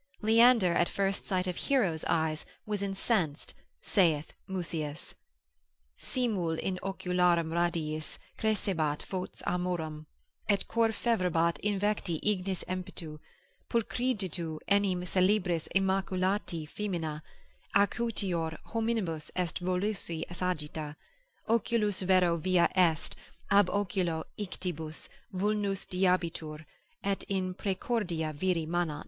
[0.23, 3.53] Leander, at the first sight of Hero's eyes, was incensed,
[3.83, 5.13] saith Musaeus.
[5.95, 10.07] Simul in oculorum radiis crescebat fax amorum,
[10.49, 13.19] Et cor fervebat invecti ignis impetu;
[13.69, 17.21] Pulchritudo enim Celebris immaculatae foeminae,
[17.75, 20.95] Acutior hominibus est veloci sagitta.
[21.47, 23.15] Oculos vero via est,
[23.51, 26.65] ab oculi ictibus Vulnus dilabitur,
[27.03, 28.99] et in praecordia viri manat.